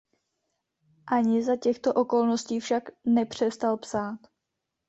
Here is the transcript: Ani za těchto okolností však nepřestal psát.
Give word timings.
Ani 1.07 1.41
za 1.43 1.55
těchto 1.57 1.93
okolností 1.93 2.59
však 2.59 2.83
nepřestal 3.05 3.77
psát. 3.77 4.19